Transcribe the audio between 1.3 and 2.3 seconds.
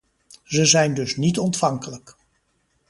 ontvankelijk.